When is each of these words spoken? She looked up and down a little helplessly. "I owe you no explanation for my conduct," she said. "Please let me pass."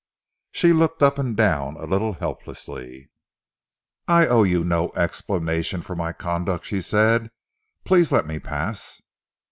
She 0.51 0.73
looked 0.73 1.03
up 1.03 1.19
and 1.19 1.37
down 1.37 1.75
a 1.77 1.85
little 1.85 2.13
helplessly. 2.13 3.11
"I 4.07 4.25
owe 4.25 4.41
you 4.41 4.63
no 4.63 4.89
explanation 4.95 5.83
for 5.83 5.95
my 5.95 6.11
conduct," 6.11 6.65
she 6.65 6.81
said. 6.81 7.29
"Please 7.85 8.11
let 8.11 8.25
me 8.25 8.39
pass." 8.39 8.99